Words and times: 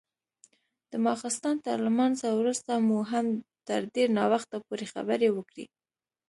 د 0.91 0.93
ماخستن 1.05 1.55
تر 1.65 1.77
لمانځه 1.87 2.27
وروسته 2.39 2.71
مو 2.87 2.97
هم 3.11 3.25
تر 3.67 3.79
ډېر 3.95 4.07
ناوخته 4.17 4.55
پورې 4.67 4.85
خبرې 4.93 5.29
وکړې. 5.33 5.65